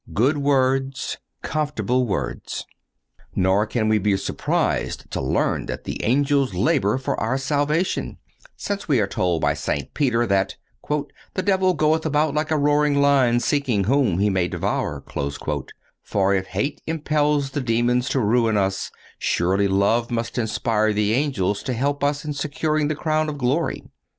good 0.15 0.39
words, 0.39 1.17
comfortable 1.43 2.07
words."(206) 2.07 2.65
Nor 3.35 3.67
can 3.67 3.87
we 3.87 3.99
be 3.99 4.17
surprised 4.17 5.05
to 5.11 5.21
learn 5.21 5.67
that 5.67 5.83
the 5.83 6.03
angels 6.03 6.55
labor 6.55 6.97
for 6.97 7.15
our 7.19 7.37
salvation, 7.37 8.17
since 8.57 8.87
we 8.87 8.99
are 8.99 9.05
told 9.05 9.43
by 9.43 9.53
St. 9.53 9.93
Peter 9.93 10.25
that 10.25 10.55
"the 10.89 11.43
devil 11.43 11.75
goeth 11.75 12.03
about 12.03 12.33
like 12.33 12.49
a 12.49 12.57
roaring 12.57 12.99
lion, 12.99 13.39
seeking 13.39 13.83
whom 13.83 14.17
he 14.17 14.31
may 14.31 14.47
devour;" 14.47 15.03
for, 16.03 16.33
if 16.33 16.47
hate 16.47 16.81
impels 16.87 17.51
the 17.51 17.61
demons 17.61 18.09
to 18.09 18.19
ruin 18.19 18.57
us, 18.57 18.89
surely 19.19 19.67
love 19.67 20.09
must 20.09 20.39
inspire 20.39 20.91
the 20.93 21.13
angels 21.13 21.61
to 21.61 21.73
help 21.73 22.03
us 22.03 22.25
in 22.25 22.33
securing 22.33 22.87
the 22.87 22.95
crown 22.95 23.29
of 23.29 23.37
glory. 23.37 23.83